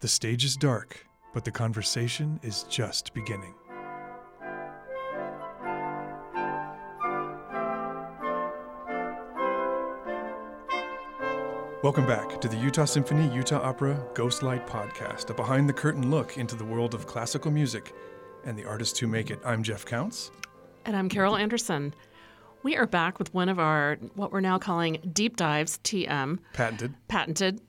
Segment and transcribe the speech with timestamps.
[0.00, 1.04] The stage is dark,
[1.34, 3.52] but the conversation is just beginning.
[11.82, 16.38] Welcome back to the Utah Symphony Utah Opera Ghostlight Podcast, a behind the curtain look
[16.38, 17.92] into the world of classical music
[18.44, 19.40] and the artists who make it.
[19.44, 20.30] I'm Jeff Counts.
[20.84, 21.92] And I'm Carol Anderson.
[22.62, 26.38] We are back with one of our, what we're now calling deep dives, TM.
[26.52, 26.94] Patented.
[27.08, 27.60] Patented.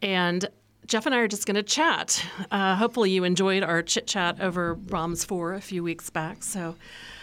[0.00, 0.48] And
[0.86, 2.24] Jeff and I are just going to chat.
[2.50, 6.42] Uh, hopefully, you enjoyed our chit chat over Brahms 4 a few weeks back.
[6.42, 6.76] So,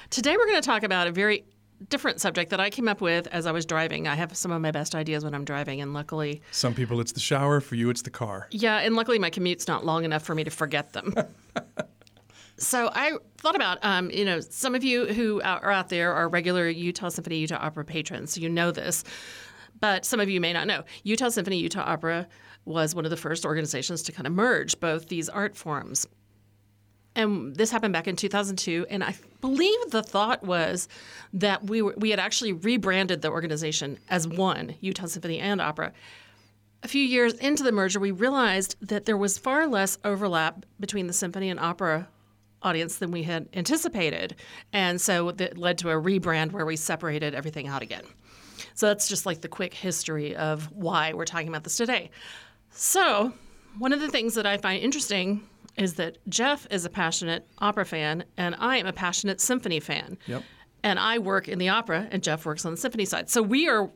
[0.10, 1.46] today we're going to talk about a very
[1.90, 4.08] different subject that I came up with as I was driving.
[4.08, 7.12] I have some of my best ideas when I'm driving, and luckily, Some people it's
[7.12, 8.48] the shower, for you it's the car.
[8.52, 11.14] yeah, and luckily my commute's not long enough for me to forget them.
[12.58, 16.28] so I thought about, um, you know, some of you who are out there are
[16.28, 19.04] regular Utah Symphony Utah Opera patrons, so you know this.
[19.80, 20.84] But some of you may not know.
[21.04, 22.28] Utah Symphony Utah Opera
[22.66, 26.08] was one of the first organizations to kind of merge both these art forms.
[27.16, 30.88] And this happened back in 2002, and I believe the thought was
[31.34, 35.92] that we were, we had actually rebranded the organization as one, Utah Symphony and Opera.
[36.84, 41.08] A few years into the merger, we realized that there was far less overlap between
[41.08, 42.08] the symphony and opera
[42.64, 44.36] audience than we had anticipated.
[44.72, 48.04] And so that led to a rebrand where we separated everything out again.
[48.74, 52.10] So that's just like the quick history of why we're talking about this today.
[52.72, 53.34] So,
[53.78, 57.86] one of the things that I find interesting is that Jeff is a passionate opera
[57.86, 60.18] fan and I am a passionate symphony fan.
[60.28, 60.44] Yep.
[60.84, 63.30] And I work in the opera and Jeff works on the symphony side.
[63.30, 63.90] So we are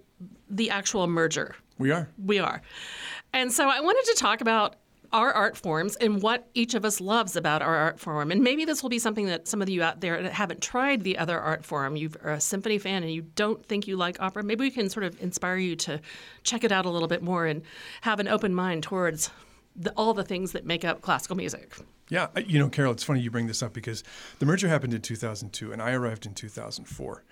[0.49, 1.55] the actual merger.
[1.77, 2.09] We are.
[2.23, 2.61] We are.
[3.33, 4.77] And so I wanted to talk about
[5.15, 8.31] our art forms and what each of us loves about our art form.
[8.31, 11.05] And maybe this will be something that some of you out there that haven't tried
[11.05, 14.43] the other art form, you're a symphony fan and you don't think you like opera,
[14.43, 16.01] maybe we can sort of inspire you to
[16.43, 17.61] check it out a little bit more and
[18.01, 19.31] have an open mind towards
[19.73, 21.77] the, all the things that make up classical music.
[22.09, 24.03] Yeah, you know, Carol, it's funny you bring this up because
[24.39, 27.23] the merger happened in 2002 and I arrived in 2004.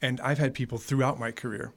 [0.00, 1.74] And I've had people throughout my career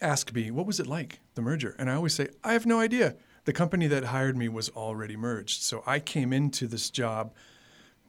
[0.00, 1.76] ask me, what was it like, the merger?
[1.78, 3.16] And I always say, I have no idea.
[3.44, 5.62] The company that hired me was already merged.
[5.62, 7.32] So I came into this job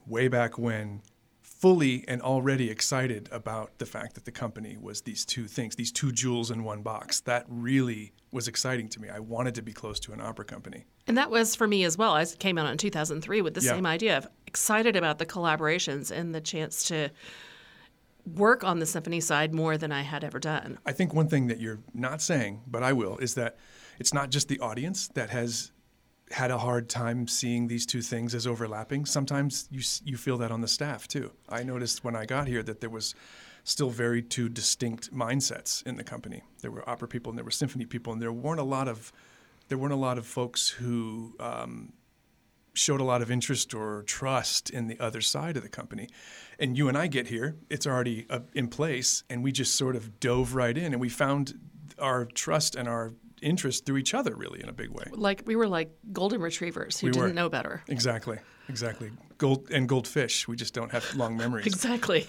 [0.06, 1.02] way back when
[1.40, 5.90] fully and already excited about the fact that the company was these two things, these
[5.90, 7.20] two jewels in one box.
[7.20, 9.08] That really was exciting to me.
[9.08, 10.84] I wanted to be close to an opera company.
[11.06, 12.12] And that was for me as well.
[12.12, 13.72] I came out in 2003 with the Yeah.
[13.72, 17.10] same idea of excited about the collaborations and the chance to
[18.26, 20.78] work on the symphony side more than I had ever done.
[20.86, 23.56] I think one thing that you're not saying, but I will, is that
[23.98, 25.72] it's not just the audience that has
[26.30, 29.04] had a hard time seeing these two things as overlapping.
[29.06, 31.30] Sometimes you you feel that on the staff too.
[31.48, 33.14] I noticed when I got here that there was
[33.64, 36.42] still very two distinct mindsets in the company.
[36.60, 39.12] There were opera people and there were symphony people, and there weren't a lot of
[39.68, 41.92] there weren't a lot of folks who um,
[42.74, 46.08] showed a lot of interest or trust in the other side of the company.
[46.58, 50.20] And you and I get here, it's already in place, and we just sort of
[50.20, 51.58] dove right in and we found
[51.98, 55.04] our trust and our interest through each other really in a big way.
[55.12, 57.34] Like we were like golden retrievers who We didn't were.
[57.34, 57.82] know better.
[57.88, 58.38] Exactly.
[58.68, 59.10] Exactly.
[59.38, 61.66] Gold and goldfish, we just don't have long memories.
[61.74, 62.26] Exactly.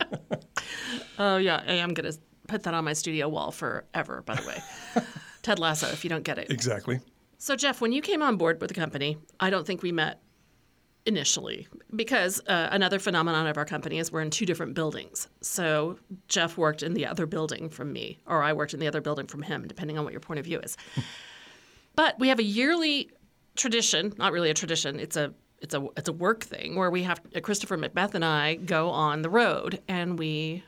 [1.18, 2.12] oh yeah, I am gonna
[2.46, 4.22] put that on my studio wall forever.
[4.24, 5.02] By the way,
[5.42, 5.88] Ted Lasso.
[5.88, 6.50] If you don't get it.
[6.50, 7.00] Exactly.
[7.38, 10.20] So Jeff, when you came on board with the company, I don't think we met
[11.06, 11.66] initially
[11.96, 15.28] because uh, another phenomenon of our company is we're in two different buildings.
[15.40, 15.98] So
[16.28, 19.26] Jeff worked in the other building from me, or I worked in the other building
[19.26, 20.76] from him, depending on what your point of view is.
[21.96, 23.10] but we have a yearly
[23.56, 27.02] tradition, not really a tradition, it's a it's a it's a work thing where we
[27.02, 30.62] have Christopher McBeth and I go on the road and we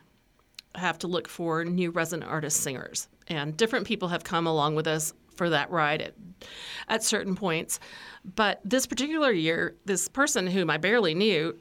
[0.74, 3.08] have to look for new resident artist singers.
[3.28, 6.14] And different people have come along with us for that ride at,
[6.88, 7.80] at certain points.
[8.36, 11.58] But this particular year, this person whom I barely knew,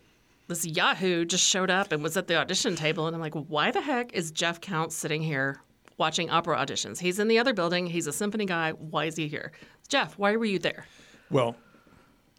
[0.47, 3.07] this Yahoo, just showed up and was at the audition table.
[3.07, 5.61] And I'm like, why the heck is Jeff Counts sitting here
[5.97, 6.99] watching opera auditions?
[6.99, 8.71] He's in the other building, he's a symphony guy.
[8.71, 9.51] Why is he here?
[9.87, 10.85] Jeff, why were you there?
[11.29, 11.55] Well,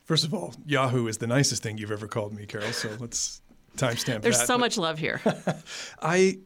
[0.05, 2.73] first of all, Yahoo is the nicest thing you've ever called me, Carol.
[2.73, 3.41] So let's
[3.77, 4.47] timestamp There's that.
[4.47, 5.21] so But- much love here.
[6.03, 6.39] I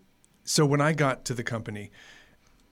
[0.44, 1.90] so when I got to the company,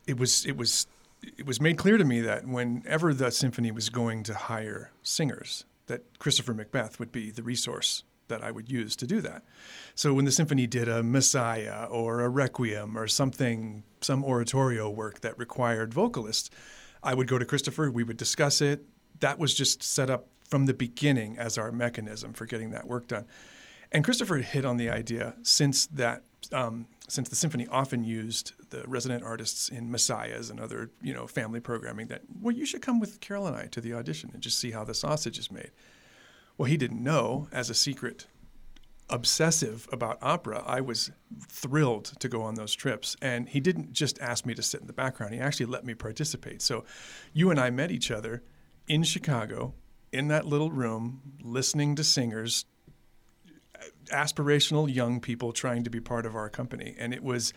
[0.07, 0.87] it was it was
[1.23, 5.65] it was made clear to me that whenever the symphony was going to hire singers,
[5.87, 9.43] that Christopher McBeth would be the resource that I would use to do that.
[9.95, 15.21] So when the symphony did a Messiah or a Requiem or something, some oratorio work
[15.21, 16.51] that required vocalists,
[17.03, 17.91] I would go to Christopher.
[17.91, 18.85] We would discuss it.
[19.21, 23.07] That was just set up from the beginning as our mechanism for getting that work
[23.09, 23.27] done.
[23.91, 26.23] And Christopher hit on the idea since that
[26.53, 31.27] um, since the symphony often used the resident artists in messiahs and other you know
[31.27, 34.43] family programming that well you should come with carol and i to the audition and
[34.43, 35.71] just see how the sausage is made.
[36.57, 37.49] Well he didn't know.
[37.53, 38.27] As a secret
[39.11, 41.11] obsessive about opera i was
[41.47, 43.15] thrilled to go on those trips.
[43.21, 45.35] And he didn't just ask me to sit in the background.
[45.35, 46.63] He actually let me participate.
[46.63, 46.85] So
[47.35, 48.43] you and i met each other
[48.89, 49.75] in chicago
[50.13, 52.65] in that little room listening to singers
[54.11, 56.95] aspirational young people trying to be part of our company.
[56.99, 57.53] And it was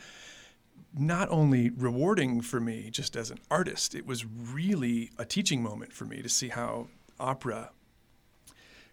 [0.98, 5.94] not only rewarding for me just as an artist, it was really a teaching moment
[5.94, 6.88] for me to see how
[7.20, 7.72] opera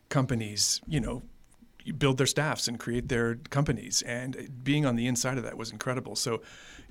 [0.09, 1.23] companies, you know,
[1.99, 4.03] build their staffs and create their companies.
[4.03, 6.17] And being on the inside of that was incredible.
[6.17, 6.43] So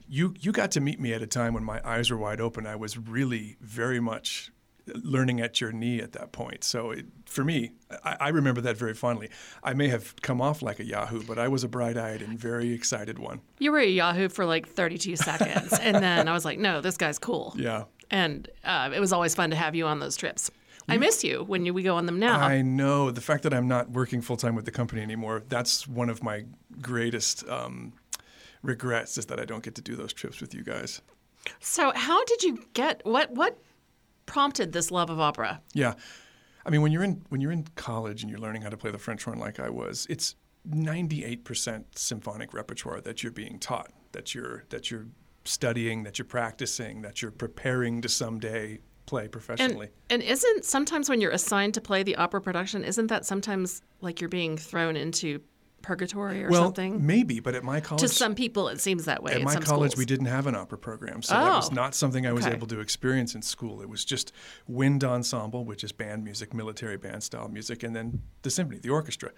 [0.08, 2.66] you you got to meet me at a time when my eyes were wide open.
[2.68, 4.52] I was really very much
[4.96, 6.64] learning at your knee at that point.
[6.64, 7.72] So it, for me,
[8.04, 9.30] I, I, remember that very fondly.
[9.64, 12.72] I may have come off like a Yahoo, but I was a bright-eyed and very
[12.74, 13.42] excited one.
[13.60, 16.98] You were a Yahoo for like 32 seconds, and then I was like, no, this
[16.98, 17.54] guy's cool.
[17.58, 17.86] Yeah.
[18.10, 20.52] And uh, it was always fun to have you on those trips.
[20.90, 22.40] I miss you when you, we go on them now.
[22.40, 25.44] I know the fact that I'm not working full time with the company anymore.
[25.48, 26.44] That's one of my
[26.82, 27.94] greatest um,
[28.62, 31.02] regrets is that I don't get to do those trips with you guys.
[31.60, 33.58] So, how did you get what what
[34.32, 35.62] prompted this love of opera?
[35.74, 35.94] Yeah.
[36.66, 38.92] I mean, when you're in when you're in college and you're learning how to play
[38.92, 40.36] the French horn like I was, it's
[40.70, 45.08] 98% symphonic repertoire that you're being taught, that you're that you're
[45.44, 49.90] studying, that you're practicing, that you're preparing to someday play professionally.
[50.10, 53.82] And, and isn't sometimes when you're assigned to play the opera production, isn't that sometimes
[54.00, 55.42] like you're being thrown into
[55.82, 57.06] purgatory or well, something?
[57.06, 59.34] Maybe, but at my college, to some people, it seems that way.
[59.34, 59.98] At my college, schools.
[59.98, 61.44] we didn't have an opera program, so oh.
[61.44, 62.56] that was not something I was okay.
[62.56, 63.82] able to experience in school.
[63.82, 64.32] It was just
[64.68, 68.90] wind ensemble, which is band music, military band style music, and then the symphony, the
[68.90, 69.32] orchestra.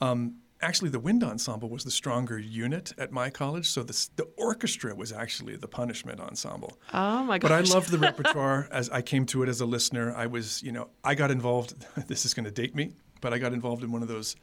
[0.00, 4.24] Um, actually, the wind ensemble was the stronger unit at my college, so the, the
[4.36, 6.78] orchestra was actually the punishment ensemble.
[6.92, 7.50] Oh my gosh!
[7.50, 10.14] But I loved the repertoire as I came to it as a listener.
[10.14, 11.74] I was, you know, I got involved.
[12.08, 14.36] this is going to date me, but I got involved in one of those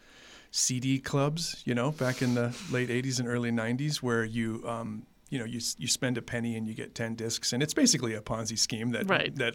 [0.55, 5.05] CD clubs, you know, back in the late 80s and early 90s, where you, um,
[5.29, 7.51] you know, you, you spend a penny and you get 10 discs.
[7.51, 9.35] And it's basically a Ponzi scheme that, right.
[9.35, 9.53] that,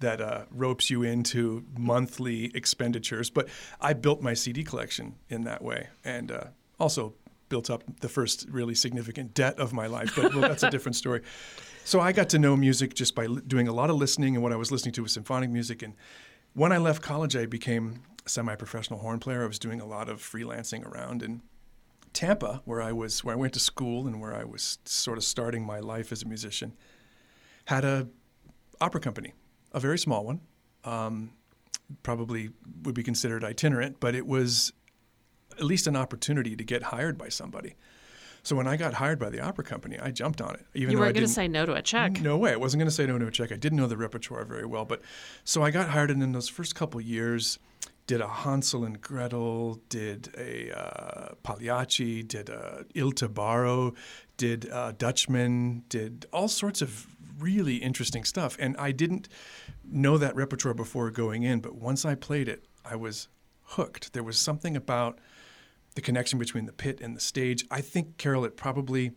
[0.00, 3.30] that uh, ropes you into monthly expenditures.
[3.30, 3.48] But
[3.80, 5.88] I built my CD collection in that way.
[6.04, 6.44] And uh,
[6.78, 7.14] also
[7.48, 10.14] built up the first really significant debt of my life.
[10.14, 11.22] But well, that's a different story.
[11.84, 14.42] So I got to know music just by li- doing a lot of listening, and
[14.42, 15.82] what I was listening to was symphonic music.
[15.82, 15.94] And
[16.52, 19.44] when I left college, I became semi-professional horn player.
[19.44, 21.42] I was doing a lot of freelancing around in
[22.12, 25.24] Tampa, where I was, where I went to school and where I was sort of
[25.24, 26.74] starting my life as a musician.
[27.66, 28.08] Had a
[28.80, 29.34] opera company,
[29.72, 30.40] a very small one,
[30.84, 31.32] um,
[32.02, 32.50] probably
[32.82, 34.72] would be considered itinerant, but it was
[35.52, 37.74] at least an opportunity to get hired by somebody.
[38.42, 40.66] So when I got hired by the opera company, I jumped on it.
[40.74, 42.20] Even you weren't going to say no to a check.
[42.20, 42.52] No way.
[42.52, 43.50] I wasn't going to say no to a check.
[43.50, 45.00] I didn't know the repertoire very well, but
[45.44, 47.58] so I got hired, and in those first couple years,
[48.06, 53.94] did a Hansel and Gretel, did a uh, Pagliacci, did a Il Tabarro,
[54.36, 57.06] did a Dutchman, did all sorts of
[57.38, 58.56] really interesting stuff.
[58.60, 59.28] And I didn't
[59.84, 63.28] know that repertoire before going in, but once I played it, I was
[63.62, 64.12] hooked.
[64.12, 65.18] There was something about
[65.94, 67.64] the connection between the pit and the stage.
[67.70, 69.12] I think, Carol, it probably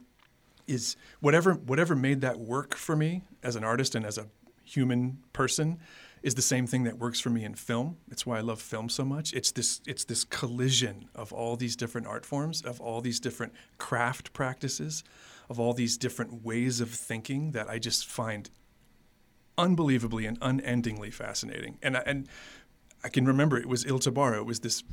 [0.68, 4.28] is whatever whatever made that work for me as an artist and as a
[4.66, 5.80] human person
[6.24, 7.98] is the same thing that works for me in film.
[8.10, 9.34] It's why I love film so much.
[9.34, 13.54] It's this it's this collision of all these different art forms, of all these different
[13.78, 15.04] craft practices,
[15.50, 18.50] of all these different ways of thinking that I just find
[19.58, 21.78] unbelievably and unendingly fascinating.
[21.82, 22.28] And I, and
[23.04, 24.38] I can remember it was Il Tabarro.
[24.38, 24.84] It was this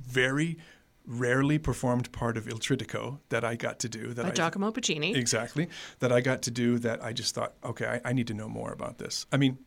[0.00, 0.58] very
[1.06, 4.12] rarely performed part of Il Trittico that I got to do.
[4.12, 5.14] That By I, Giacomo Puccini.
[5.14, 5.68] Exactly.
[6.00, 8.48] That I got to do that I just thought, okay, I, I need to know
[8.48, 9.26] more about this.
[9.32, 9.58] I mean,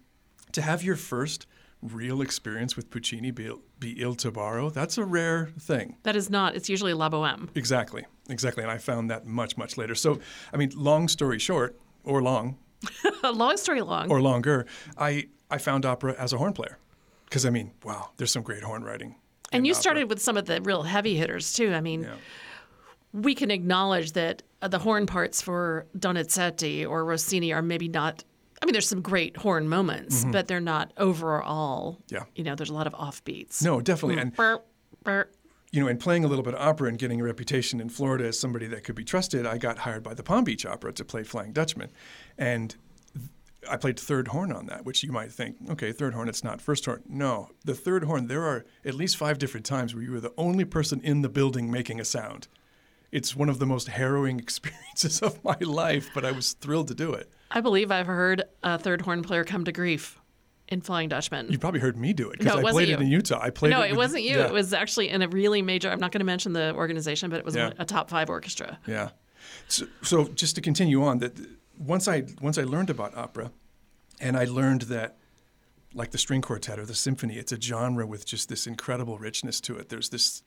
[0.53, 1.45] to have your first
[1.81, 5.97] real experience with Puccini be, be Il Tabarro, that's a rare thing.
[6.03, 6.55] That is not.
[6.55, 7.49] It's usually La Boheme.
[7.55, 8.05] Exactly.
[8.29, 8.61] Exactly.
[8.63, 9.95] And I found that much, much later.
[9.95, 10.19] So,
[10.53, 12.57] I mean, long story short, or long.
[13.23, 14.11] long story long.
[14.11, 14.65] Or longer,
[14.97, 16.77] I, I found opera as a horn player.
[17.25, 19.15] Because, I mean, wow, there's some great horn writing.
[19.51, 19.81] And you opera.
[19.81, 21.73] started with some of the real heavy hitters, too.
[21.73, 22.13] I mean, Yeah.
[23.13, 28.23] we can acknowledge that uh, the horn parts for Donizetti or Rossini are maybe not.
[28.61, 31.93] I mean, there's some great horn moments, but they're not overall.
[31.93, 32.15] Mm-hmm.
[32.15, 32.23] Yeah.
[32.35, 33.63] You know, there's a lot of offbeats.
[33.63, 34.21] No, definitely.
[34.21, 34.65] And Burp,
[35.03, 35.33] burp.
[35.71, 38.25] you know, in playing a little bit of opera and getting a reputation in Florida
[38.27, 41.03] as somebody that could be trusted, I got hired by the Palm Beach Opera to
[41.05, 41.91] play Flying Dutchman.
[42.37, 42.75] And
[43.69, 46.61] I played third horn on that, which you might think, okay, third horn, it's not
[46.61, 47.01] first horn.
[47.07, 50.33] No, the third horn, there are at least five different times where you were the
[50.37, 52.47] only person in the building making a sound.
[53.11, 56.95] It's one of the most harrowing experiences of my life, but I was thrilled to
[56.95, 57.29] do it.
[57.53, 60.19] I believe I've heard a third horn player come to grief
[60.69, 61.51] in Flying Dutchman.
[61.51, 62.95] You probably heard me do it No, because it I wasn't played you.
[62.95, 63.39] it in Utah.
[63.41, 63.91] I played no, it.
[63.91, 64.37] it wasn't you.
[64.39, 64.45] yeah.
[64.47, 65.89] It was actually in a really major.
[65.89, 67.71] I'm not going to mention the organization, but it was Yeah.
[67.77, 68.79] a top five orchestra.
[68.87, 69.09] Yeah.
[69.67, 71.33] So, so just to continue on, that
[71.77, 73.51] once I once I learned about opera,
[74.21, 75.17] and I learned that,
[75.93, 79.59] like the string quartet or the symphony, it's a genre with just this incredible richness
[79.61, 79.89] to it.
[79.89, 80.43] There's this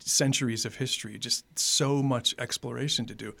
[0.00, 3.34] centuries of history, just so much exploration to do.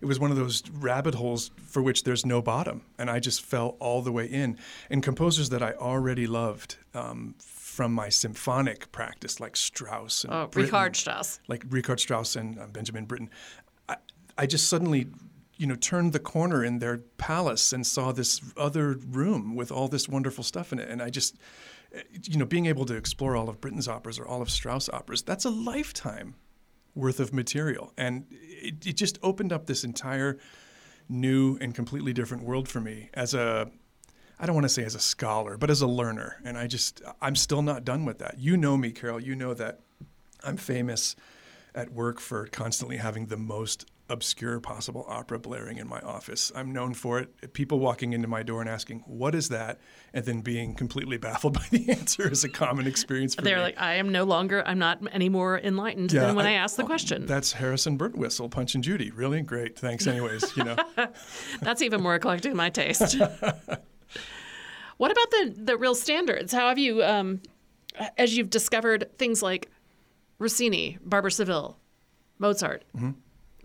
[0.00, 3.42] It was one of those rabbit holes for which there's no bottom, and I just
[3.42, 4.58] fell all the way in.
[4.90, 10.46] And composers that I already loved um, from my symphonic practice, like Strauss and Oh,
[10.46, 11.40] Britten, Richard Strauss.
[11.48, 13.30] like Richard Strauss and uh, Benjamin Britten,
[13.88, 13.96] I,
[14.36, 15.06] I just suddenly,
[15.56, 19.88] you know, turned the corner in their palace and saw this other room with all
[19.88, 20.88] this wonderful stuff in it.
[20.90, 21.36] And I just,
[21.94, 24.88] eh, you know, being able to explore all of Britten's operas or all of Strauss
[24.90, 26.34] operas, that's a lifetime
[26.96, 27.92] worth of material.
[27.96, 30.38] And it, it just opened up this entire
[31.08, 33.70] new and completely different world for me as a
[34.38, 36.40] I don't want to say as a scholar, but as a learner.
[36.44, 38.38] And I just, I'm still not done with that.
[38.38, 39.18] You know me, Carol.
[39.18, 39.80] You know that
[40.44, 41.16] I'm famous
[41.74, 46.52] at work for constantly having the most obscure possible opera blaring in my office.
[46.54, 47.52] I'm known for it.
[47.54, 49.80] People walking into my door and asking, What is that?
[50.14, 53.62] And then being completely baffled by the answer is a common experience for They're me.
[53.62, 54.62] like, I am no longer.
[54.66, 57.26] I'm not any more enlightened Yeah, than when I, I- asked the question.
[57.26, 59.10] That's Harrison Birtwistle, Punch and Judy.
[59.10, 59.78] Really great.
[59.78, 60.56] Thanks, anyways.
[60.56, 60.76] You know,
[61.60, 63.16] That's even more eclectic to my taste.
[64.96, 66.52] what about the the real standards?
[66.52, 67.40] How have you, um,
[68.16, 69.70] as you've discovered things like
[70.38, 71.78] Rossini, Barber of Seville,
[72.38, 73.10] Mozart, Mm-hmm.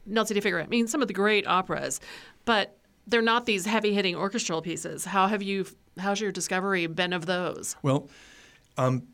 [0.06, 0.62] Nelson de?
[0.62, 2.00] I mean, some of the great operas,
[2.46, 2.78] but
[3.08, 5.06] they're not these heavy hitting orchestral pieces.
[5.06, 5.66] How have you?
[5.98, 7.76] How's your discovery been of those?
[7.82, 8.10] Well,
[8.78, 9.08] um,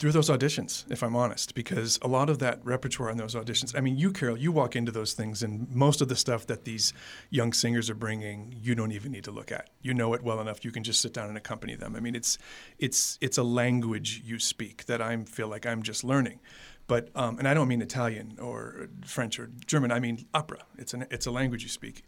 [0.00, 3.76] through those auditions, if I'm honest, because a lot of that repertoire on those auditions,
[3.76, 6.64] I mean, you, Carol, you walk into those things, and most of the stuff that
[6.64, 6.94] these
[7.28, 9.68] young singers are bringing, you don't even need to look at.
[9.82, 10.64] You know it well enough.
[10.64, 11.94] You can just sit down and accompany them.
[11.94, 12.38] I mean, it's
[12.78, 16.40] it's it's a language you speak that I feel like I'm just learning.
[16.90, 19.92] But um, and I don't mean Italian or French or German.
[19.92, 20.58] I mean opera.
[20.76, 22.02] It's an it's a language you speak,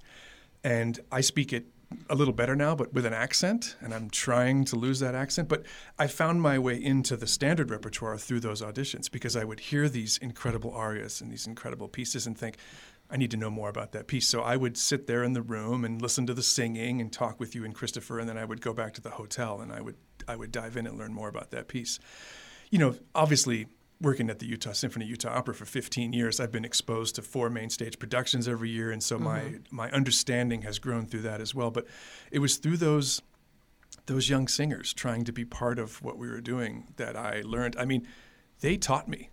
[0.64, 1.66] and I speak it
[2.10, 5.48] a little better now, but with an accent, and I'm trying to lose that accent.
[5.48, 5.66] But
[6.00, 9.88] I found my way into the standard repertoire through those auditions because I would hear
[9.88, 12.56] these incredible arias and these incredible pieces and think,
[13.08, 14.26] I need to know more about that piece.
[14.26, 17.38] So I would sit there in the room and listen to the singing and talk
[17.38, 19.80] with you and Christopher, and then I would go back to the hotel and I
[19.80, 19.96] would
[20.26, 22.00] I would dive in and learn more about that piece.
[22.70, 23.68] You know, obviously
[24.02, 27.48] working at the Utah Symphony Utah Opera for 15 years, I've been exposed to four
[27.48, 29.76] main stage productions every year, and so my mm-hmm.
[29.76, 31.70] my understanding has grown through that as well.
[31.70, 31.86] But
[32.30, 33.22] it was through those
[34.06, 37.76] those young singers trying to be part of what we were doing that I learned.
[37.78, 38.06] I mean,
[38.60, 39.30] they taught me.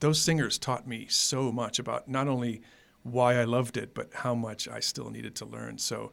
[0.00, 2.62] Those singers taught me so much about not only
[3.02, 5.78] why I loved it, but how much I still needed to learn.
[5.78, 6.12] So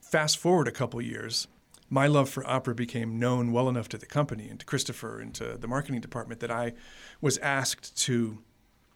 [0.00, 1.48] fast forward a couple years,
[1.90, 5.34] my love for opera became known well enough to the company and to Christopher and
[5.34, 6.74] to the marketing department that I
[7.20, 8.38] was asked to.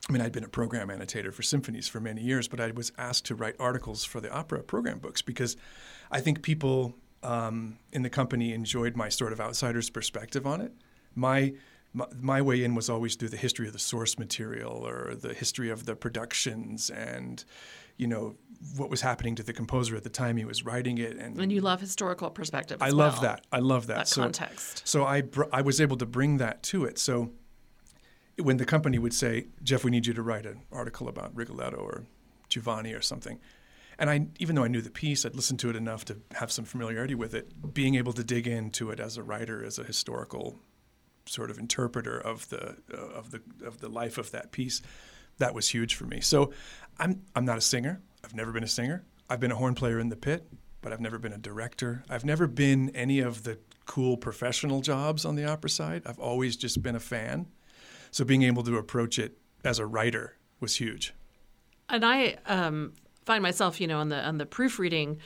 [0.09, 2.91] I mean, I'd been a program annotator for symphonies for many years, but I was
[2.99, 5.57] asked to write articles for the opera program books because
[6.11, 10.73] I think people um, in the company enjoyed my sort of outsider's perspective on it.
[11.15, 11.55] My,
[11.93, 15.35] my my way in was always through the history of the source material or the
[15.35, 17.45] history of the productions and
[17.97, 18.37] you know
[18.77, 21.51] what was happening to the composer at the time he was writing it and And
[21.51, 22.81] you love historical perspective.
[22.81, 23.23] I love well.
[23.23, 23.47] that.
[23.51, 23.97] I love that.
[23.97, 24.83] That so, context.
[24.85, 26.99] So I br- I was able to bring that to it.
[26.99, 27.33] So
[28.41, 31.77] when the company would say, Jeff, we need you to write an article about Rigoletto
[31.77, 32.05] or
[32.49, 33.41] Giovanni or something,
[33.99, 36.53] and I even though I knew the piece, I'd listened to it enough to have
[36.53, 37.75] some familiarity with it.
[37.75, 40.61] Being able to dig into it as a writer, as a historical
[41.27, 44.83] sort of interpreter of the uh, of the of the life of that piece,
[45.39, 46.21] that was huge for me.
[46.21, 46.53] So
[46.99, 48.01] I'm I'm not a singer.
[48.25, 49.05] I've never been a singer.
[49.29, 50.47] I've been a horn player in the pit,
[50.83, 52.05] but I've never been a director.
[52.09, 56.03] I've never been any of the cool professional jobs on the opera side.
[56.07, 57.47] I've always just been a fan.
[58.11, 61.15] So being able to approach it as a writer was huge.
[61.89, 62.93] and I um,
[63.27, 65.19] find myself, you know, on the on the proofreading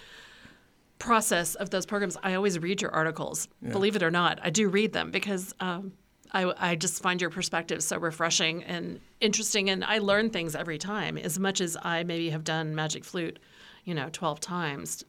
[0.98, 2.16] process of those programs.
[2.22, 3.48] I always read your articles.
[3.62, 5.92] Believe it or not, I do read them because um,
[6.32, 10.78] I, I just find your perspective so refreshing and interesting, and I learn things every
[10.78, 11.18] time.
[11.18, 13.38] As much as I maybe have done Magic Flute,
[13.84, 15.04] you know, twelve times.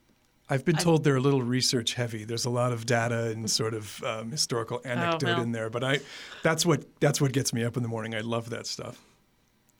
[0.49, 2.23] I've been told they're a little research heavy.
[2.23, 5.41] There's a lot of data and sort of um, historical anecdote well.
[5.41, 5.99] in there, but I
[6.41, 8.15] that's what that's what gets me up in the morning.
[8.15, 9.01] I love that stuff.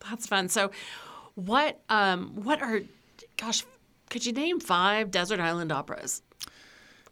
[0.10, 0.50] That's fun.
[0.50, 0.72] So,
[1.36, 2.82] what um, what are,
[3.38, 3.64] gosh,
[4.10, 6.22] could you name five desert island operas?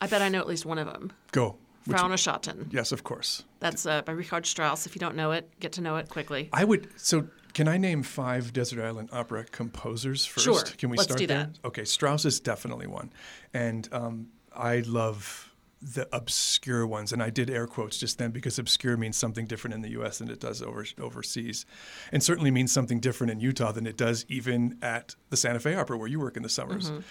[0.01, 1.13] I bet I know at least one of them.
[1.31, 1.57] Go.
[1.85, 2.67] Which- Frau Schatten.
[2.71, 3.43] yes, of course.
[3.59, 4.85] That's uh, by Richard Strauss.
[4.85, 6.49] If you don't know it, get to know it quickly.
[6.53, 10.43] I would so Can I name five Desert Island Opera composers first?
[10.43, 10.61] Sure.
[10.77, 11.51] Can we Let's start do there?
[11.53, 11.67] that.
[11.67, 13.11] Okay, Strauss is definitely one,
[13.53, 15.51] and um, I love
[15.81, 17.13] the obscure ones.
[17.13, 20.17] And I did air quotes just then because obscure means something different in the U.S.
[20.17, 21.65] than it does over, overseas,
[22.11, 25.75] and certainly means something different in Utah than it does even at the Santa Fe
[25.75, 26.89] Opera where you work in the summers.
[26.89, 27.01] Mm-hmm.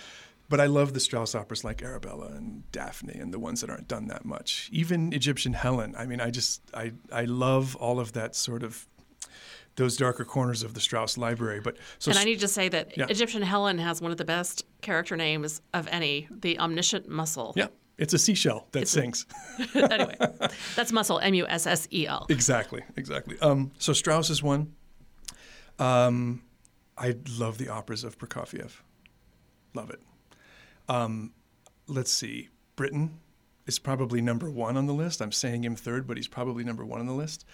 [0.54, 3.88] But I love the Strauss operas like Arabella and Daphne and the ones that aren't
[3.88, 4.68] done that much.
[4.72, 5.96] Even Egyptian Helen.
[5.98, 8.86] I mean, I just I I love all of that sort of
[9.74, 11.58] those darker corners of the Strauss library.
[11.60, 13.06] But so and I need to say that Yeah.
[13.08, 17.52] Egyptian Helen has one of the best character names of any, the omniscient mussel.
[17.56, 17.66] yeah,
[17.98, 19.26] it's a seashell that It's a- sings.
[19.74, 20.16] anyway,
[20.76, 22.26] that's mussel, M U S S E L.
[22.28, 23.36] exactly, exactly.
[23.40, 24.72] Um, so Strauss is one.
[25.80, 26.42] Um,
[26.96, 28.70] I love the operas of Prokofiev.
[29.74, 29.98] Love it.
[30.88, 31.32] Um,
[31.86, 32.48] let's see.
[32.76, 33.20] Britten
[33.66, 35.20] is probably number one on the list.
[35.20, 37.44] I'm saying him third, but he's probably number one on the list.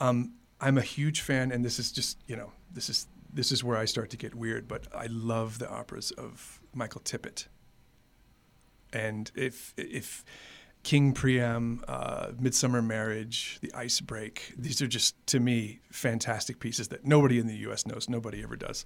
[0.00, 3.64] Um, I'm a huge fan, and this is just you know this is this is
[3.64, 4.68] where I start to get weird.
[4.68, 7.46] But I love the operas of Michael Tippett.
[8.92, 10.24] And if if
[10.82, 16.88] King Priam, uh, Midsummer Marriage, The Ice Break, these are just to me fantastic pieces
[16.88, 17.86] that nobody in the U.S.
[17.86, 18.08] knows.
[18.08, 18.84] Nobody ever does.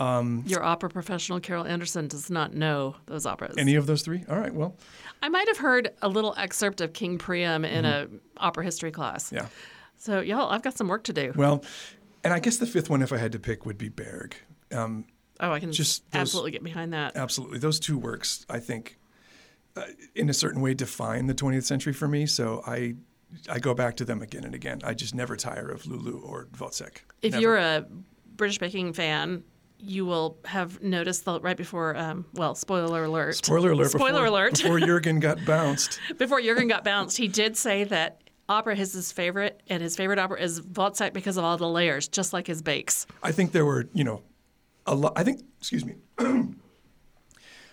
[0.00, 3.56] Your opera professional, Carol Anderson, does not know those operas.
[3.58, 4.24] Any of those three?
[4.28, 4.54] All right.
[4.54, 4.76] Well,
[5.22, 9.26] I might have heard a little excerpt of King Priam in a opera history class.
[9.26, 9.36] Mm-hmm.
[9.36, 9.46] yeah.
[9.96, 11.32] So, y'all, I've got some work to do.
[11.34, 11.64] Well,
[12.22, 14.36] and I guess the fifth one, if I had to pick, would be Berg.
[14.72, 15.04] Um,
[15.40, 17.16] oh, I can just those- absolutely get behind that.
[17.16, 18.98] absolutely, those two works, I think,
[19.76, 19.82] uh,
[20.14, 22.26] in a certain way, define the 20th century for me.
[22.26, 22.94] So I,
[23.48, 24.80] I go back to them again and again.
[24.84, 26.98] I just never tire of Lulu or Wozzeck.
[27.22, 27.42] If Never.
[27.42, 27.86] you're a
[28.36, 29.42] British Baking fan,
[29.78, 33.36] you will have noticed that right before, um, well, spoiler alert.
[33.36, 33.90] Spoiler alert!
[33.90, 34.62] Spoiler before, alert.
[34.62, 36.00] Before Jurgen got bounced.
[36.18, 40.18] before Jurgen got bounced, he did say that opera is his favorite, and his favorite
[40.18, 43.06] opera is Wozzeck because of all the layers, just like his bakes.
[43.22, 44.22] I think there were, you know,
[44.86, 45.12] a lot.
[45.16, 45.94] I think, excuse me.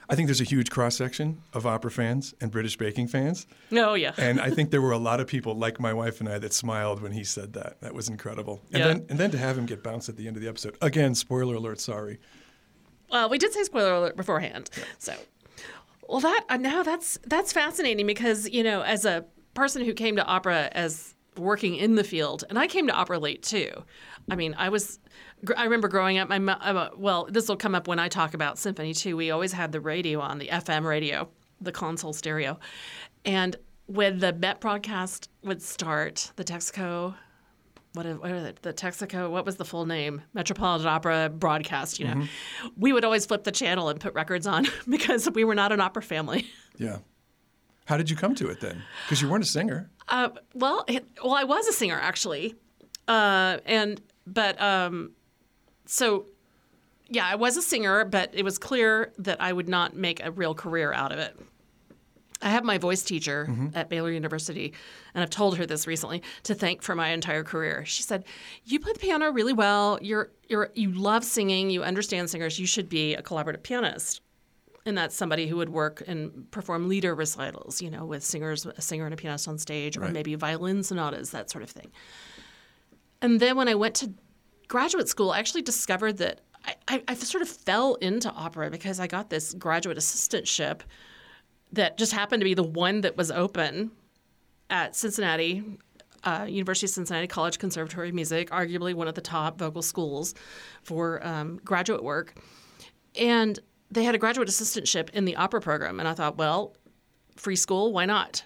[0.09, 3.95] I think there's a huge cross section of opera fans and British baking fans, Oh,
[3.95, 4.13] yeah.
[4.17, 6.53] and I think there were a lot of people like my wife and I that
[6.53, 7.81] smiled when he said that.
[7.81, 8.61] That was incredible.
[8.71, 8.87] And Yeah.
[8.89, 11.15] then, and then to have him get bounced at the end of the episode again.
[11.15, 11.79] Spoiler alert!
[11.79, 12.19] Sorry.
[13.09, 14.69] Well, we did say spoiler alert beforehand.
[14.99, 15.13] So,
[16.07, 20.15] well, that uh, now that's that's fascinating because you know, as a person who came
[20.17, 23.71] to opera as working in the field, and I came to opera late too.
[24.29, 24.99] I mean, I was.
[25.57, 26.29] I remember growing up.
[26.29, 29.15] My a- well, this will come up when I talk about symphony too.
[29.17, 31.29] We always had the radio on, the FM radio,
[31.61, 32.59] the console stereo,
[33.23, 33.55] and
[33.87, 37.15] when the Met broadcast would start, the Texaco
[37.95, 40.21] what, what are the, the Texaco, what was the full name?
[40.33, 42.25] Metropolitan Opera broadcast, you know.
[42.77, 45.79] We would always flip the channel and put records on because we were not an
[45.79, 46.47] opera family.
[46.77, 46.97] Yeah.
[47.85, 48.81] How did you come to it then?
[49.05, 49.89] Because you weren't a singer.
[50.09, 52.55] Uh, well, it, well, I was a singer actually,
[53.07, 55.11] uh, and but um,
[55.85, 56.25] so
[57.09, 60.31] yeah, I was a singer, but it was clear that I would not make a
[60.31, 61.37] real career out of it.
[62.41, 63.67] I have my voice teacher mm-hmm.
[63.75, 64.73] at Baylor University,
[65.13, 67.85] and I've told her this recently to thank for my entire career.
[67.85, 68.25] She said,
[68.65, 69.97] "You play the piano really well.
[70.01, 71.69] You're you're you love singing.
[71.69, 72.59] You understand singers.
[72.59, 74.21] You should be a collaborative pianist."
[74.85, 78.81] And that's somebody who would work and perform lieder recitals, you know, with singers, a
[78.81, 80.13] singer and a pianist on stage, or Right.
[80.13, 81.91] maybe violin sonatas, that sort of thing.
[83.19, 84.13] And then when I went to
[84.67, 86.41] graduate school, I actually discovered that
[86.87, 90.81] I, I, sort of fell into opera because I got this graduate assistantship
[91.73, 93.91] that just happened to be the one that was open
[94.69, 95.63] at Cincinnati,
[96.23, 100.33] uh, University of Cincinnati College Conservatory of Music, arguably one of the top vocal schools
[100.81, 102.35] for um, graduate work.
[103.15, 103.59] And
[103.91, 105.99] they had a graduate assistantship in the opera program.
[105.99, 106.75] And I thought, well,
[107.35, 108.43] free school, why not?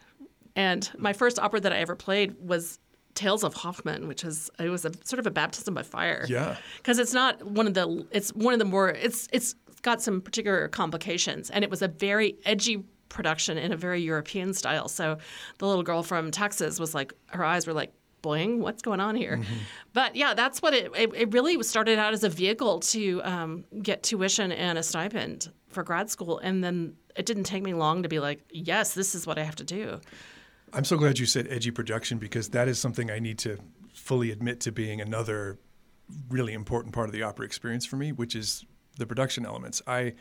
[0.55, 2.79] And my first opera that I ever played was
[3.15, 6.25] Tales of Hoffmann, which is it was a sort of a baptism by fire.
[6.29, 6.55] Yeah.
[6.77, 10.21] because it's not one of the it's one of the more it's it's got some
[10.21, 14.87] particular complications, and it was a very edgy production in a very European style.
[14.87, 15.17] So
[15.57, 17.93] the little girl from Texas was like her eyes were like.
[18.21, 19.39] Boing, what's going on here?
[19.93, 21.13] But yeah, that's what it, it.
[21.15, 25.83] It really started out as a vehicle to um, get tuition and a stipend for
[25.83, 29.25] grad school, and then it didn't take me long to be like, yes, this is
[29.25, 30.01] what I have to do.
[30.73, 33.57] I'm so glad you said edgy production because that is something I need to
[33.93, 35.57] fully admit to being another
[36.29, 38.65] really important part of the opera experience for me, which is
[38.97, 39.81] the production elements.
[39.87, 40.13] I,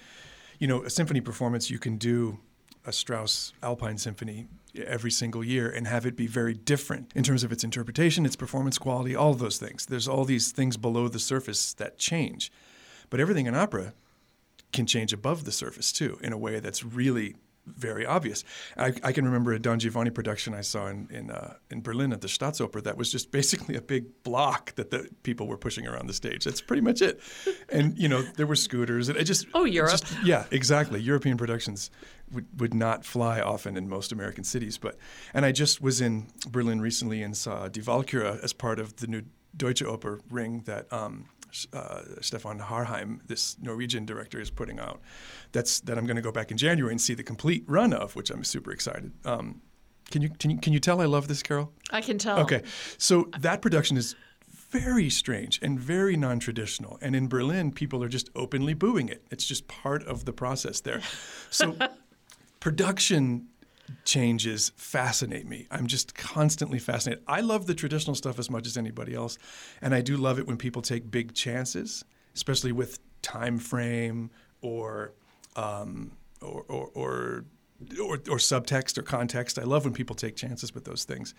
[0.59, 2.39] you know, a symphony performance, you can do
[2.87, 7.45] a Strauss Alpine Symphony every single year and have it be very different in terms
[7.45, 9.87] of its interpretation, its performance quality, all of those things.
[9.87, 12.51] There's all these things below the surface that change.
[13.11, 13.95] But everything in opera
[14.73, 17.37] can change above the surface too in a way that's really
[17.77, 18.45] very obvious.
[18.77, 22.13] I, I can remember a Don Giovanni production I saw in in, uh, in Berlin
[22.13, 25.87] at the Staatsoper that was just basically a big block that the people were pushing
[25.87, 26.45] around the stage.
[26.45, 27.21] That's pretty much it.
[27.69, 29.09] And you know there were scooters.
[29.09, 29.91] And it just Oh, Europe.
[29.93, 31.01] just- yeah, exactly.
[31.01, 31.91] European productions
[32.33, 34.79] would, would not fly often in most American cities.
[34.79, 34.97] But
[35.35, 39.07] and I just was in Berlin recently and saw Die Walküre as part of the
[39.07, 39.23] new
[39.57, 41.27] Deutsche Oper ring that um,
[41.73, 45.01] uh, Stefan Herheim, this Norwegian director, is putting out.
[45.53, 48.17] That's that I'm going to go back in January and see the complete run of,
[48.17, 49.13] which I'm super excited.
[49.25, 49.63] Um,
[50.11, 51.73] can you can you can you tell I love this, Carol?
[51.91, 52.39] I can tell.
[52.41, 52.63] Okay,
[52.97, 54.15] so that production is
[54.71, 59.25] very strange and very non-traditional, and in Berlin, people are just openly booing it.
[59.31, 61.01] It's just part of the process there.
[61.51, 61.77] So,
[62.61, 63.49] production
[64.05, 65.67] changes fascinate me.
[65.71, 67.25] I'm just constantly fascinated.
[67.27, 69.39] I love the traditional stuff as much as anybody else,
[69.83, 75.13] and I do love it when people take big chances, especially with time frame or
[75.57, 77.45] um, or, or, or
[78.01, 79.59] or or subtext or context.
[79.59, 81.35] I love when people take chances with those things.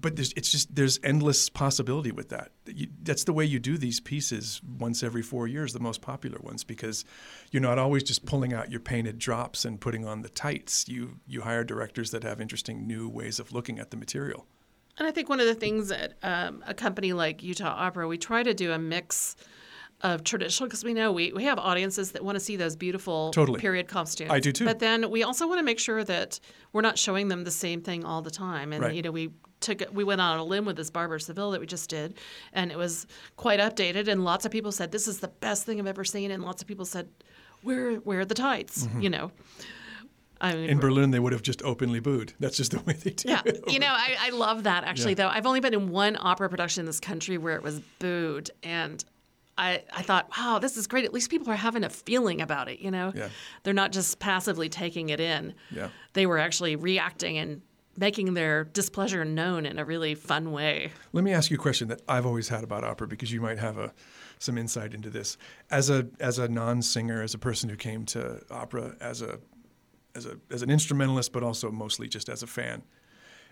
[0.00, 2.52] But there's, it's just there's endless possibility with that.
[2.66, 6.38] You, that's the way you do these pieces once every four years, the most popular
[6.40, 7.04] ones, because
[7.50, 10.88] you're not always just pulling out your painted drops and putting on the tights.
[10.88, 14.46] You you hire directors that have interesting new ways of looking at the material.
[14.98, 18.18] And I think one of the things that um, a company like Utah Opera, we
[18.18, 19.36] try to do a mix
[20.02, 23.30] of traditional because we know we, we have audiences that want to see those beautiful
[23.32, 23.60] Totally.
[23.60, 24.30] period costumes.
[24.30, 24.64] I do too.
[24.64, 26.38] But then we also want to make sure that
[26.72, 28.72] we're not showing them the same thing all the time.
[28.72, 28.94] And Right.
[28.94, 31.66] you know, we took we went on a limb with this Barber Seville that we
[31.66, 32.14] just did,
[32.52, 34.08] and it was quite updated.
[34.08, 36.62] And lots of people said this is the best thing I've ever seen, and lots
[36.62, 37.08] of people said,
[37.62, 39.30] "Where where are the tights?" You know.
[40.40, 40.70] I mean, Mm-hmm.
[40.70, 42.32] In Berlin, they would have just openly booed.
[42.38, 43.60] That's just the way they do yeah, it.
[43.72, 45.12] you know, I, I love that actually.
[45.12, 45.24] Yeah.
[45.24, 48.50] Though I've only been in one opera production in this country where it was booed,
[48.62, 49.04] and
[49.56, 51.04] I I thought, wow, this is great.
[51.04, 52.78] At least people are having a feeling about it.
[52.78, 53.30] You know, Yeah.
[53.64, 55.54] they're not just passively taking it in.
[55.72, 55.88] Yeah.
[56.12, 57.60] they were actually reacting and
[57.98, 60.90] making their displeasure known in a really fun way.
[61.12, 63.58] Let me ask you a question that I've always had about opera because you might
[63.58, 63.92] have a
[64.38, 65.36] some insight into this.
[65.70, 69.40] As a as a non-singer, as a person who came to opera as a
[70.14, 72.82] as a as an instrumentalist, but also mostly just as a fan,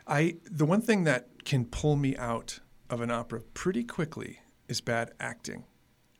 [0.06, 4.80] I the one thing that can pull me out of an opera pretty quickly is
[4.80, 5.64] bad acting.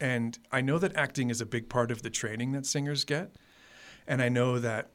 [0.01, 3.37] And I know that acting is a big part of the training that singers get.
[4.07, 4.91] And I know that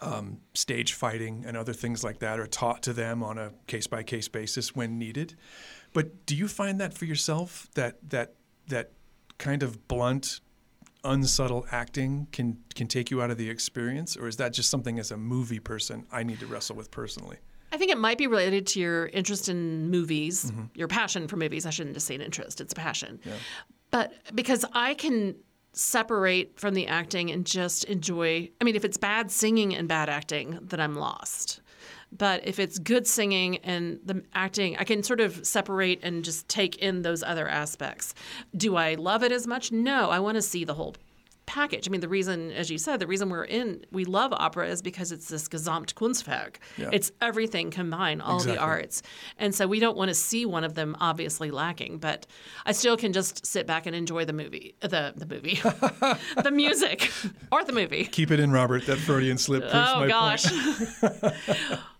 [0.00, 3.86] um, stage fighting and other things like that are taught to them on a case
[3.86, 5.34] by case basis when needed.
[5.92, 8.34] But do you find that for yourself that that
[8.68, 8.92] that
[9.38, 10.40] kind of blunt,
[11.04, 14.98] unsubtle acting can can take you out of the experience, or is that just something
[14.98, 17.38] as a movie person I need to wrestle with personally?
[17.72, 21.66] I think it might be related to your interest in movies, your passion for movies.
[21.66, 23.20] I shouldn't just say an interest; it's a passion.
[23.90, 25.36] But because I can
[25.76, 28.50] separate from the acting and just enjoy.
[28.60, 31.60] I mean, if it's bad singing and bad acting, then I'm lost.
[32.10, 36.48] But if it's good singing and the acting, I can sort of separate and just
[36.48, 38.14] take in those other aspects.
[38.56, 39.70] Do I love it as much?
[39.70, 40.94] No, I want to see the whole
[41.56, 41.88] package.
[41.88, 44.82] I mean, the reason, as you said, the reason we're in, we love opera is
[44.82, 46.56] because it's this Gesamtkunstwerk.
[46.76, 46.90] Yeah.
[46.92, 49.00] It's everything combined, all the arts.
[49.38, 52.26] And so we don't want to see one of them obviously lacking, but
[52.66, 55.54] I still can just sit back and enjoy the movie, the, the movie,
[56.42, 57.10] the music,
[57.50, 58.04] or the movie.
[58.04, 58.84] Keep it in, Robert.
[58.84, 60.44] That Freudian slip proves Oh my gosh.
[61.00, 61.34] point.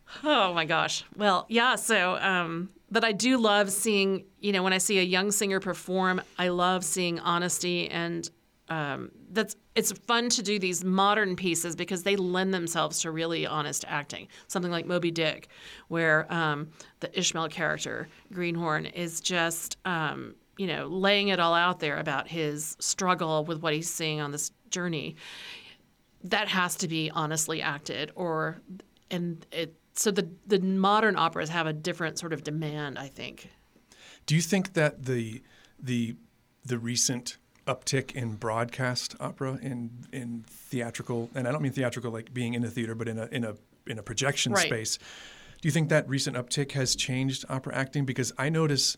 [0.25, 1.03] oh my gosh.
[1.17, 1.77] Well, yeah.
[1.77, 4.27] So, um, but I do love seeing.
[4.41, 8.29] You know, when I see a young singer perform, I love seeing honesty and.
[8.69, 13.47] Um, that's it's fun to do these modern pieces because they lend themselves to really
[13.47, 14.29] honest acting.
[14.49, 15.49] Something like Moby Dick,
[15.89, 21.81] where um, the Ishmael character Greenhorn is just um, you know laying it all out
[21.81, 25.17] there about his struggle with what he's seeing on this journey
[26.25, 28.61] that has to be honestly acted or
[29.11, 33.51] and it so the the modern operas have a different sort of demand i think
[34.27, 35.43] Do you think that the
[35.79, 36.17] the
[36.65, 42.33] the recent uptick in broadcast opera in in theatrical and I don't mean theatrical like
[42.33, 43.55] being in a theater but in a in a
[43.87, 44.67] in a projection Right.
[44.67, 44.99] space.
[45.61, 48.05] Do you think that recent uptick has changed opera acting?
[48.05, 48.97] Because I notice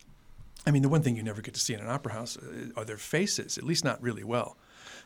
[0.66, 2.70] I mean the one thing you never get to see in an opera house uh,
[2.76, 4.56] are their faces at least not really well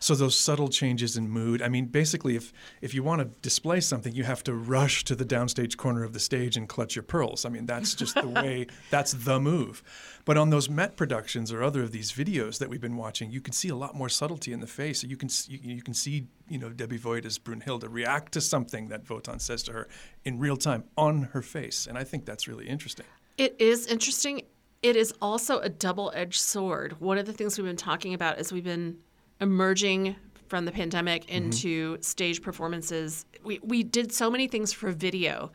[0.02, 3.80] so those subtle changes in mood I mean basically if if you want to display
[3.80, 7.02] something you have to rush to the downstage corner of the stage and clutch your
[7.02, 9.82] pearls I mean that's just the way that's the move
[10.24, 13.40] but on those Met productions or other of these videos that we've been watching, you
[13.40, 15.00] can see a lot more subtlety in the face.
[15.00, 18.40] So you can you, you can see you know Debbie Voigt as Brunhilde react to
[18.40, 19.88] something that Wotan says to her
[20.24, 23.06] in real time on her face, and I think that's really interesting.
[23.36, 24.42] it is interesting
[24.82, 28.52] it is also a double-edged sword one of the things we've been talking about is
[28.52, 28.98] we've been
[29.42, 33.26] emerging from the pandemic into stage performances.
[33.44, 35.50] We we did so many things for video,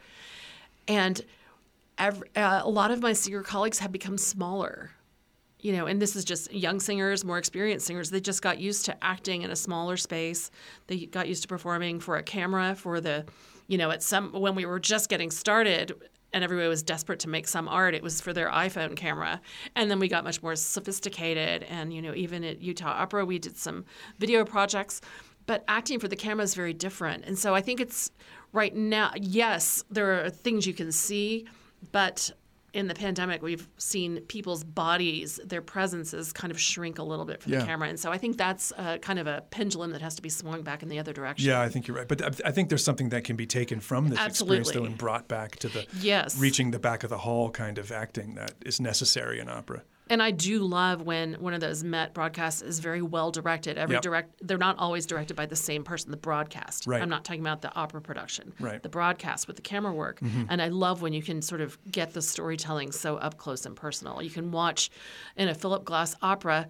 [0.88, 1.20] and
[1.98, 4.92] ev uh, a lot of my singer colleagues have become smaller.
[5.60, 8.12] You know, and this is just young singers, more experienced singers.
[8.12, 10.52] They just got used to acting in a smaller space.
[10.86, 13.26] They got used to performing for a camera, for the,
[13.68, 15.94] you know, at some when we were just getting started
[16.34, 19.42] and everybody was desperate to make some art, it was for their iPhone camera.
[19.76, 21.64] And then we got much more sophisticated.
[21.64, 23.86] And, you know, even at Utah Opera, we did some
[24.20, 25.02] video projects.
[25.46, 27.24] But acting for the camera is very different.
[27.26, 28.12] And so I think it's
[28.52, 31.48] right now, yes, there are things you can see,
[31.92, 32.32] but
[32.78, 37.42] in the pandemic, we've seen people's bodies, their presences kind of shrink a little bit
[37.42, 37.60] for Yeah.
[37.60, 37.90] the camera.
[37.90, 40.62] And so I think that's uh kind of a pendulum that has to be swung
[40.62, 41.48] back in the other direction.
[41.50, 42.08] Yeah, I think you're right.
[42.08, 44.88] But I- I think there's something that can be taken from this experience, though, Absolutely.
[44.92, 46.38] and brought back to the Yes.
[46.38, 49.82] reaching the back of the hall kind of acting that is necessary in opera.
[50.10, 53.78] And I do love when one of those Met broadcasts is very well directed.
[53.78, 54.02] Every Yep.
[54.04, 56.12] direct, they're not always directed by the same person.
[56.12, 56.88] The broadcast.
[56.88, 57.02] Right.
[57.02, 58.54] I'm not talking about the opera production.
[58.60, 58.74] Right.
[58.76, 58.82] Mm-hmm.
[58.84, 60.20] The broadcast with the camera work.
[60.50, 63.76] And I love when you can sort of get the storytelling so up close and
[63.76, 64.22] personal.
[64.22, 64.90] You can watch
[65.36, 66.68] in a Philip Glass opera.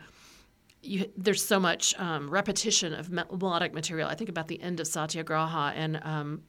[0.82, 4.08] You, there's so much um, repetition of melodic material.
[4.10, 6.43] I think about the end of Satyagraha and um,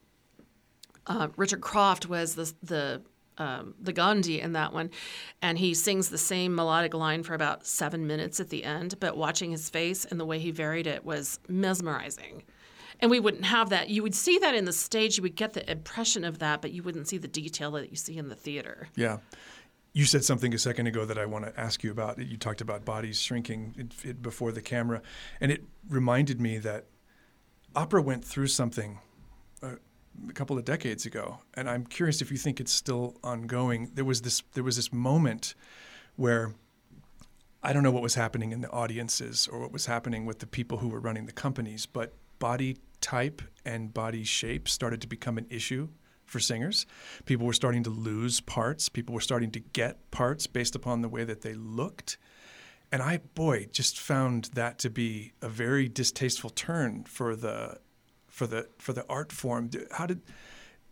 [1.07, 3.01] uh, Richard Croft was the the
[3.39, 4.91] um, the Gandhi in that one,
[5.41, 8.99] and he sings the same melodic line for about seven minutes at the end.
[8.99, 12.43] But watching his face and the way he varied it was mesmerizing.
[12.99, 13.89] And we wouldn't have that.
[13.89, 15.17] You would see that in the stage.
[15.17, 17.95] You would get the impression of that, but you wouldn't see the detail that you
[17.95, 18.89] see in the theater.
[18.95, 19.19] Yeah.
[19.93, 22.19] You said something a second ago that I want to ask you about.
[22.19, 25.01] You talked about bodies shrinking it, it, before the camera,
[25.41, 26.85] and it reminded me that
[27.75, 28.99] opera went through something
[29.63, 29.75] uh,
[30.27, 33.91] a couple of decades ago, and I'm curious if you think it's still ongoing.
[33.93, 35.55] There was this there was this moment
[36.15, 36.53] where
[37.61, 40.47] I don't know what was happening in the audiences or what was happening with the
[40.47, 45.37] people who were running the companies, but body type and body shape started to become
[45.37, 45.89] an issue
[46.25, 46.85] for singers.
[47.25, 48.87] People were starting to lose parts.
[48.87, 52.17] People were starting to get parts based upon the way that they looked.
[52.91, 57.77] And I, boy, just found that to be a very distasteful turn for the,
[58.39, 59.69] for the, for the art form.
[59.91, 60.21] How did,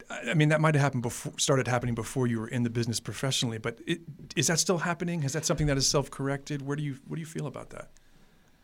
[0.09, 2.99] I mean, that might have happened before, started happening before you were in the business
[2.99, 3.57] professionally.
[3.57, 4.01] But it,
[4.35, 5.23] is that still happening?
[5.23, 6.61] Is that something that is self-corrected?
[6.61, 7.87] Where do you, what do you feel about that?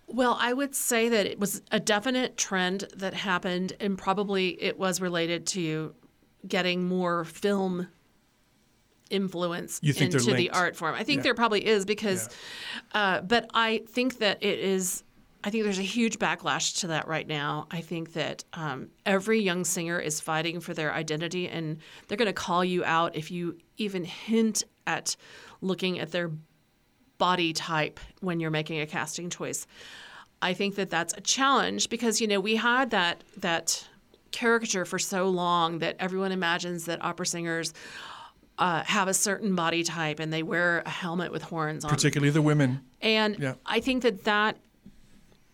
[0.08, 4.78] Well, I would say that it was a definite trend that happened, and probably it
[4.78, 5.96] was related to
[6.46, 7.88] getting more film
[9.10, 10.94] influence into the art form.
[10.94, 11.24] I think Yeah.
[11.24, 12.30] there probably is because,
[12.92, 15.04] uh, but I think that it is.
[15.44, 17.68] I think there's a huge backlash to that right now.
[17.70, 21.78] I think that um, every young singer is fighting for their identity, and
[22.08, 25.16] they're going to call you out if you even hint at
[25.62, 26.32] looking at their
[27.18, 29.68] body type when you're making a casting choice.
[30.42, 33.88] I think that that's a challenge because you know we had that that
[34.32, 37.74] caricature for so long that everyone imagines that opera singers
[38.58, 41.92] uh, have a certain body type and they wear a helmet with horns on.
[41.92, 42.82] Particularly the women.
[43.02, 43.54] And Yeah.
[43.66, 44.58] I think that that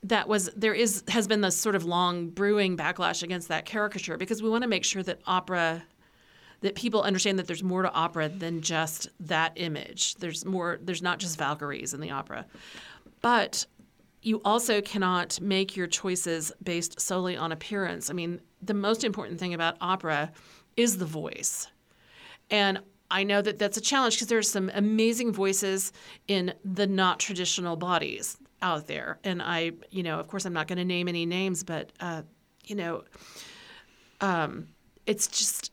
[0.04, 4.18] that was there is has been this sort of long brewing backlash against that caricature
[4.18, 5.84] because we want to make sure that opera
[6.62, 10.16] that people understand that there's more to opera than just that image.
[10.16, 12.46] There's more there's not just Valkyries in the opera.
[13.22, 13.66] But
[14.22, 18.10] you also cannot make your choices based solely on appearance.
[18.10, 20.32] I mean, the most important thing about opera
[20.76, 21.68] is the voice.
[22.50, 22.80] And
[23.12, 25.92] I know that that's a challenge because there's some amazing voices
[26.28, 29.20] in the not traditional bodies out there.
[29.24, 32.24] And I, you know, of course, I'm not going to name any names, but, uh,
[32.66, 33.04] you know,
[34.22, 34.68] um,
[35.06, 35.72] it's just.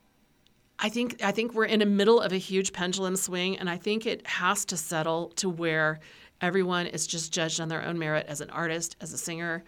[0.79, 3.79] I think I think we're in the middle of a huge pendulum swing, and I
[3.79, 6.01] think it has to settle to where
[6.43, 9.65] everyone is just judged on their own merit as an artist, as a singer,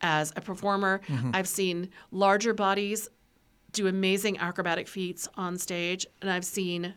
[0.00, 1.02] as a performer.
[1.34, 3.10] I've seen larger bodies
[3.72, 6.94] do amazing acrobatic feats on stage, and I've seen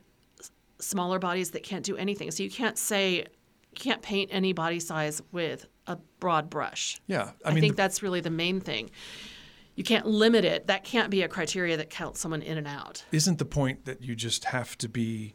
[0.80, 2.32] smaller bodies that can't do anything.
[2.32, 3.26] So you can't say,
[3.76, 7.02] can't paint any body size with a broad brush.
[7.08, 7.32] Yeah.
[7.46, 8.92] I, I, mean, think the- that's really the main thing.
[9.76, 10.68] You can't limit it.
[10.68, 13.04] That can't be a criteria that counts someone in and out.
[13.12, 15.34] isn't the point that you just have to be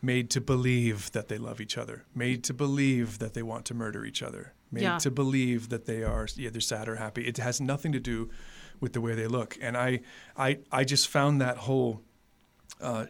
[0.00, 3.74] made to believe that they love each other, made to believe that they want to
[3.74, 4.98] murder each other, made Yeah.
[4.98, 7.26] to believe that they are either sad or happy.
[7.26, 8.30] It has nothing to do
[8.78, 9.58] with the way they look.
[9.60, 10.00] And I,
[10.36, 12.02] I, I just found that whole
[12.80, 13.06] uh,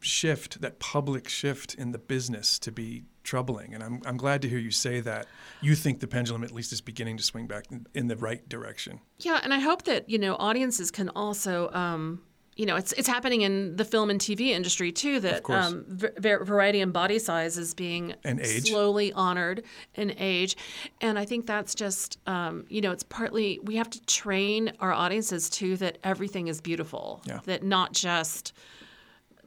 [0.00, 3.72] shift, that public shift in the business to be troubling.
[3.74, 5.26] And I'm, I'm glad to hear you say that.
[5.60, 8.46] You think the pendulum at least is beginning to swing back in, in the right
[8.48, 8.98] direction.
[9.20, 12.22] Yeah, and I hope that you know audiences can also, um,
[12.56, 15.20] you know, it's it's happening in the film and TV industry too.
[15.20, 15.84] That um,
[16.18, 18.68] variety and body size is being And age.
[18.70, 19.62] slowly honored
[19.94, 20.56] in age,
[21.00, 24.92] and I think that's just um, you know, it's partly we have to train our
[24.92, 27.22] audiences too that everything is beautiful.
[27.24, 27.38] Yeah.
[27.44, 28.52] That not just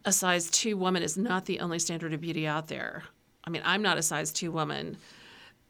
[0.06, 3.04] a size two woman is not the only standard of beauty out there.
[3.44, 4.98] I mean, I'm not a size two woman.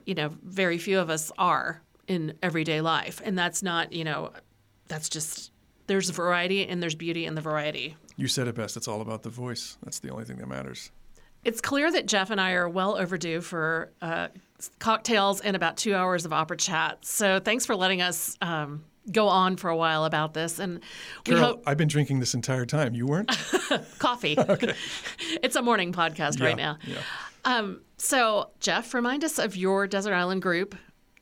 [0.05, 4.31] You know, very few of us are in everyday life, and that's not you know,
[4.87, 5.51] that's just
[5.87, 7.95] there's variety and there's beauty in the variety.
[8.15, 8.77] You said it best.
[8.77, 9.77] It's all about the voice.
[9.83, 10.91] That's the only thing that matters.
[11.43, 14.29] It's clear that Jeff and I are well overdue for uh,
[14.79, 17.05] cocktails and about two hours of opera chat.
[17.05, 20.59] So thanks for letting us um, go on for a while about this.
[20.59, 20.79] And
[21.25, 22.93] Carol, hope I've been drinking this entire time.
[22.93, 23.29] You weren't?
[23.99, 24.35] coffee.
[24.39, 24.73] okay.
[25.43, 26.77] it's a morning podcast right now.
[26.85, 26.99] Yeah.
[27.45, 30.75] Um, so Jeff, remind us of your desert island group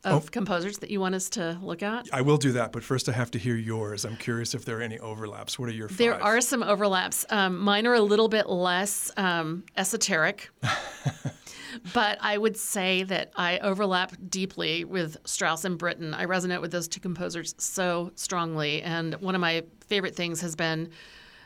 [0.04, 0.28] of Oh.
[0.30, 2.08] composers that you want us to look at.
[2.12, 4.04] I will do that, but first I have to hear yours.
[4.04, 5.58] I'm curious if there are any overlaps.
[5.60, 5.98] What are your favorites?
[5.98, 7.24] There are some overlaps.
[7.30, 10.50] Um, mine are a little bit less um, esoteric,
[11.94, 16.14] but I would say that I overlap deeply with Strauss and Britten.
[16.14, 20.56] I resonate with those two composers so strongly, and one of my favorite things has
[20.56, 20.90] been.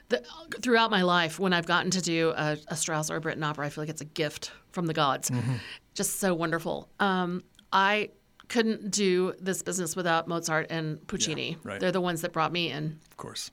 [0.08, 0.22] The,
[0.62, 3.66] throughout my life, when I've gotten to do a, a Strauss or a Britten opera,
[3.66, 5.30] I feel like it's a gift from the gods.
[5.30, 5.54] Mm-hmm.
[5.94, 6.88] Just so wonderful.
[7.00, 7.42] Um,
[7.72, 8.10] I
[8.48, 11.56] couldn't do this business without Mozart and Puccini.
[11.64, 11.80] right.
[11.80, 13.00] They're the ones that brought me in.
[13.10, 13.50] Of course.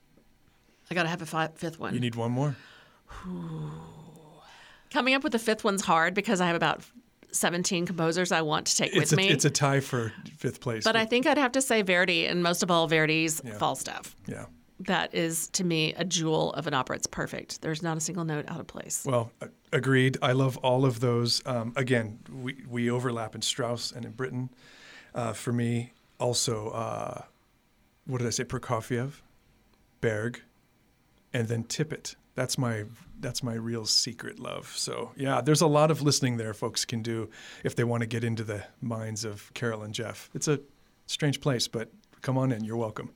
[0.90, 1.92] I got to have a fi- fifth one.
[1.94, 2.54] You need one more?
[4.92, 6.82] Coming up with the fifth one's hard because I have about
[7.32, 9.28] 17 composers I want to take It's with a, me.
[9.28, 10.84] it's a tie for fifth place.
[10.84, 14.14] but I think I'd have to say Verdi, and most of all, Verdi's Falstaff.
[14.28, 14.46] yeah.
[14.80, 16.96] That is, to me, a jewel of an opera.
[16.96, 17.62] It's perfect.
[17.62, 19.04] There's not a single note out of place.
[19.06, 19.30] Well,
[19.72, 20.18] agreed.
[20.20, 21.42] I love all of those.
[21.46, 24.50] Um, again, we, we overlap in Strauss and in Britten.
[25.14, 27.22] Uh, for me, also, uh,
[28.06, 28.44] what did I say?
[28.44, 29.20] Prokofiev,
[30.00, 30.42] Berg,
[31.32, 32.16] and then Tippett.
[32.34, 32.84] That's my
[33.20, 34.72] that's my real secret love.
[34.76, 37.30] So yeah, there's a lot of listening there folks can do
[37.62, 40.30] if they want to get into the minds of Carol and Jeff.
[40.34, 40.60] It's a
[41.06, 41.90] strange place, but
[42.22, 42.64] come on in.
[42.64, 43.10] You're welcome.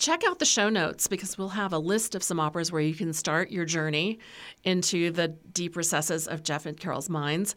[0.00, 2.94] Check out the show notes because we'll have a list of some operas where you
[2.94, 4.18] can start your journey
[4.64, 7.54] into the deep recesses of Jeff and Carol's minds.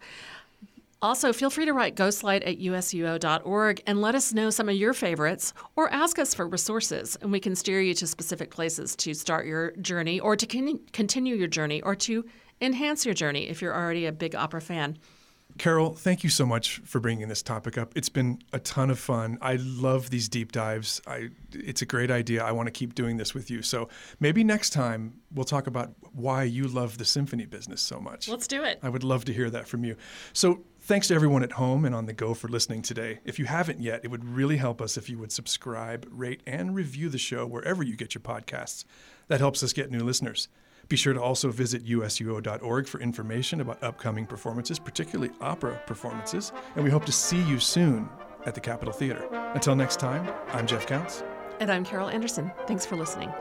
[1.01, 4.93] Also, feel free to write ghostlight at usuo.org and let us know some of your
[4.93, 9.13] favorites or ask us for resources, and we can steer you to specific places to
[9.13, 12.25] start your journey or to con- continue your journey or to
[12.59, 14.97] enhance your journey if you're already a big opera fan.
[15.57, 17.91] Carol, thank you so much for bringing this topic up.
[17.95, 19.37] It's been a ton of fun.
[19.41, 21.01] I love these deep dives.
[21.05, 22.43] I, it's a great idea.
[22.43, 23.61] I want to keep doing this with you.
[23.61, 23.87] So
[24.19, 28.27] maybe next time we'll talk about why you love the symphony business so much.
[28.27, 28.79] Let's do it.
[28.81, 29.95] I would love to hear that from you.
[30.33, 33.19] So thanks to everyone at home and on the go for listening today.
[33.23, 36.75] If you haven't yet, it would really help us if you would subscribe, rate, and
[36.75, 38.85] review the show wherever you get your podcasts.
[39.27, 40.47] That helps us get new listeners.
[40.89, 46.83] Be sure to also visit usuo.org for information about upcoming performances, particularly opera performances, and
[46.83, 48.09] we hope to see you soon
[48.45, 49.25] at the Capitol Theater.
[49.55, 51.23] Until next time, I'm Jeff Counts.
[51.59, 52.51] And I'm Carol Anderson.
[52.67, 53.31] Thanks for listening.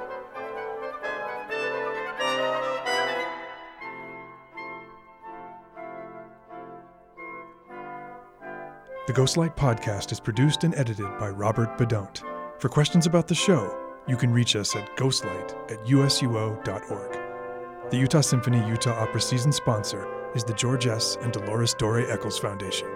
[9.08, 12.22] The Ghostlight Podcast is produced and edited by Robert Bedont.
[12.60, 13.76] For questions about the show,
[14.06, 17.21] you can reach us at ghostlight at usuo.org.
[17.92, 21.18] The Utah Symphony Utah Opera Season sponsor is the George S.
[21.20, 22.88] and Dolores Dore Eccles Foundation.